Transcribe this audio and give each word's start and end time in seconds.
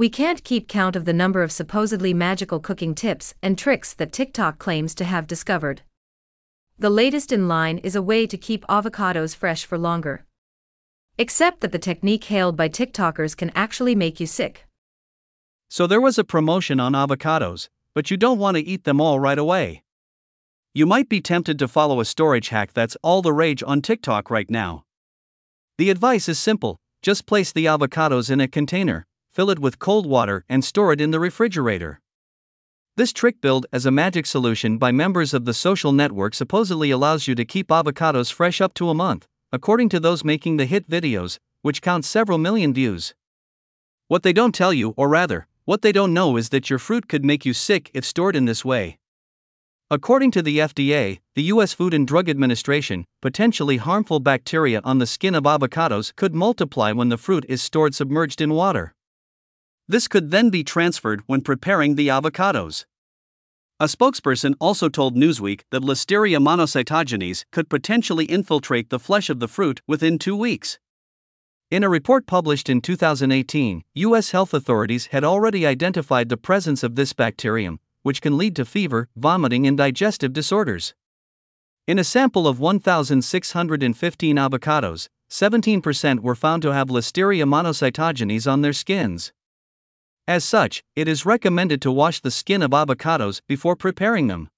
We 0.00 0.08
can't 0.08 0.42
keep 0.42 0.66
count 0.66 0.96
of 0.96 1.04
the 1.04 1.12
number 1.12 1.42
of 1.42 1.52
supposedly 1.52 2.14
magical 2.14 2.58
cooking 2.58 2.94
tips 2.94 3.34
and 3.42 3.58
tricks 3.58 3.92
that 3.92 4.14
TikTok 4.14 4.58
claims 4.58 4.94
to 4.94 5.04
have 5.04 5.26
discovered. 5.26 5.82
The 6.78 6.88
latest 6.88 7.32
in 7.32 7.48
line 7.48 7.76
is 7.76 7.94
a 7.94 8.00
way 8.00 8.26
to 8.26 8.38
keep 8.38 8.64
avocados 8.66 9.36
fresh 9.36 9.66
for 9.66 9.76
longer. 9.76 10.24
Except 11.18 11.60
that 11.60 11.72
the 11.72 11.78
technique 11.78 12.24
hailed 12.24 12.56
by 12.56 12.70
TikTokers 12.70 13.36
can 13.36 13.50
actually 13.54 13.94
make 13.94 14.18
you 14.20 14.26
sick. 14.26 14.64
So 15.68 15.86
there 15.86 16.00
was 16.00 16.16
a 16.16 16.24
promotion 16.24 16.80
on 16.80 16.94
avocados, 16.94 17.68
but 17.92 18.10
you 18.10 18.16
don't 18.16 18.38
want 18.38 18.56
to 18.56 18.64
eat 18.64 18.84
them 18.84 19.02
all 19.02 19.20
right 19.20 19.38
away. 19.38 19.82
You 20.72 20.86
might 20.86 21.10
be 21.10 21.20
tempted 21.20 21.58
to 21.58 21.68
follow 21.68 22.00
a 22.00 22.06
storage 22.06 22.48
hack 22.48 22.72
that's 22.72 22.96
all 23.02 23.20
the 23.20 23.34
rage 23.34 23.62
on 23.66 23.82
TikTok 23.82 24.30
right 24.30 24.48
now. 24.48 24.86
The 25.76 25.90
advice 25.90 26.26
is 26.26 26.38
simple 26.38 26.78
just 27.02 27.26
place 27.26 27.52
the 27.52 27.66
avocados 27.66 28.30
in 28.30 28.40
a 28.40 28.48
container, 28.48 29.06
fill 29.30 29.50
it 29.50 29.58
with 29.58 29.78
cold 29.78 30.06
water, 30.06 30.44
and 30.48 30.64
store 30.64 30.92
it 30.92 31.00
in 31.00 31.10
the 31.10 31.20
refrigerator. 31.20 32.00
This 32.96 33.12
trick 33.12 33.40
billed 33.40 33.66
as 33.72 33.86
a 33.86 33.90
magic 33.90 34.26
solution 34.26 34.76
by 34.76 34.92
members 34.92 35.32
of 35.32 35.44
the 35.44 35.54
social 35.54 35.92
network 35.92 36.34
supposedly 36.34 36.90
allows 36.90 37.26
you 37.26 37.34
to 37.34 37.44
keep 37.44 37.68
avocados 37.68 38.32
fresh 38.32 38.60
up 38.60 38.74
to 38.74 38.90
a 38.90 38.94
month, 38.94 39.26
according 39.52 39.88
to 39.90 40.00
those 40.00 40.24
making 40.24 40.56
the 40.56 40.66
hit 40.66 40.88
videos, 40.88 41.38
which 41.62 41.82
count 41.82 42.04
several 42.04 42.38
million 42.38 42.74
views. 42.74 43.14
What 44.08 44.22
they 44.22 44.32
don't 44.32 44.54
tell 44.54 44.72
you, 44.72 44.92
or 44.96 45.08
rather, 45.08 45.46
what 45.64 45.82
they 45.82 45.92
don't 45.92 46.12
know 46.12 46.36
is 46.36 46.48
that 46.48 46.68
your 46.68 46.78
fruit 46.78 47.08
could 47.08 47.24
make 47.24 47.46
you 47.46 47.54
sick 47.54 47.90
if 47.94 48.04
stored 48.04 48.34
in 48.34 48.44
this 48.44 48.64
way. 48.64 48.98
According 49.92 50.30
to 50.32 50.42
the 50.42 50.58
FDA, 50.58 51.20
the 51.34 51.44
U.S. 51.54 51.72
Food 51.72 51.94
and 51.94 52.06
Drug 52.06 52.28
Administration, 52.28 53.04
potentially 53.20 53.76
harmful 53.76 54.20
bacteria 54.20 54.80
on 54.84 54.98
the 54.98 55.06
skin 55.06 55.34
of 55.34 55.44
avocados 55.44 56.14
could 56.14 56.34
multiply 56.34 56.92
when 56.92 57.08
the 57.08 57.16
fruit 57.16 57.44
is 57.48 57.62
stored 57.62 57.94
submerged 57.94 58.40
in 58.40 58.52
water. 58.52 58.94
This 59.90 60.06
could 60.06 60.30
then 60.30 60.50
be 60.50 60.62
transferred 60.62 61.24
when 61.26 61.40
preparing 61.40 61.96
the 61.96 62.06
avocados. 62.06 62.84
A 63.80 63.86
spokesperson 63.86 64.54
also 64.60 64.88
told 64.88 65.16
Newsweek 65.16 65.62
that 65.72 65.82
Listeria 65.82 66.38
monocytogenes 66.38 67.44
could 67.50 67.68
potentially 67.68 68.24
infiltrate 68.26 68.90
the 68.90 69.00
flesh 69.00 69.28
of 69.28 69.40
the 69.40 69.48
fruit 69.48 69.80
within 69.88 70.16
two 70.16 70.36
weeks. 70.36 70.78
In 71.72 71.82
a 71.82 71.88
report 71.88 72.28
published 72.28 72.68
in 72.68 72.80
2018, 72.80 73.82
U.S. 73.94 74.30
health 74.30 74.54
authorities 74.54 75.06
had 75.06 75.24
already 75.24 75.66
identified 75.66 76.28
the 76.28 76.36
presence 76.36 76.84
of 76.84 76.94
this 76.94 77.12
bacterium, 77.12 77.80
which 78.02 78.22
can 78.22 78.38
lead 78.38 78.54
to 78.54 78.64
fever, 78.64 79.08
vomiting, 79.16 79.66
and 79.66 79.76
digestive 79.76 80.32
disorders. 80.32 80.94
In 81.88 81.98
a 81.98 82.04
sample 82.04 82.46
of 82.46 82.60
1,615 82.60 84.36
avocados, 84.36 85.08
17% 85.28 86.20
were 86.20 86.36
found 86.36 86.62
to 86.62 86.72
have 86.72 86.90
Listeria 86.90 87.44
monocytogenes 87.44 88.48
on 88.48 88.60
their 88.60 88.72
skins. 88.72 89.32
As 90.30 90.44
such, 90.44 90.84
it 90.94 91.08
is 91.08 91.26
recommended 91.26 91.82
to 91.82 91.90
wash 91.90 92.20
the 92.20 92.30
skin 92.30 92.62
of 92.62 92.70
avocados 92.70 93.40
before 93.48 93.74
preparing 93.74 94.28
them. 94.28 94.48